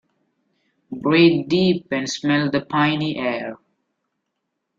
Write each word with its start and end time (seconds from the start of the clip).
Breathe 0.91 1.47
deep 1.47 1.89
and 1.91 2.09
smell 2.09 2.49
the 2.49 2.61
piny 2.61 3.17
air. 3.19 3.59